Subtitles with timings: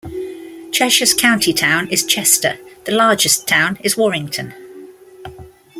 [0.71, 4.51] Cheshire's county town is Chester; the largest town is Warrington.